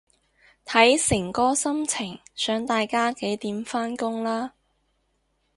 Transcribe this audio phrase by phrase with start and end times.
[0.65, 4.55] 睇誠哥心情想大家幾點返工啦